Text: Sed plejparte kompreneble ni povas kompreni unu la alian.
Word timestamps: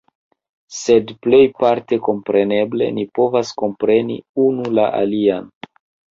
Sed 0.77 1.11
plejparte 1.25 1.99
kompreneble 2.07 2.89
ni 2.97 3.05
povas 3.19 3.53
kompreni 3.65 4.19
unu 4.49 4.67
la 4.81 4.89
alian. 5.05 5.49